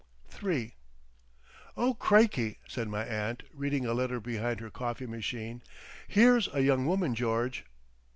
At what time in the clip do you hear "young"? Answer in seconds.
6.63-6.87